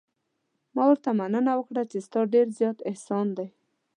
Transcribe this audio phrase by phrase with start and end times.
[0.75, 3.47] ما ورته مننه وکړه چې ستا ډېر زیات احسان دی.